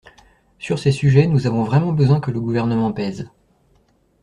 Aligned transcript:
Sur 0.57 0.79
ces 0.79 0.91
sujets, 0.91 1.27
nous 1.27 1.45
avons 1.45 1.63
vraiment 1.63 1.91
besoin 1.93 2.19
que 2.19 2.31
le 2.31 2.39
Gouvernement 2.41 2.91
pèse. 2.91 3.29